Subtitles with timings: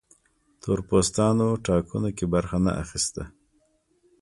[0.61, 3.23] تور پوستان ټاکنو کې برخه نه اخیسته.